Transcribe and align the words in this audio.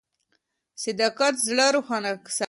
صداقت 0.83 1.33
زړه 1.47 1.65
روښانه 1.75 2.09
ساتي. 2.15 2.39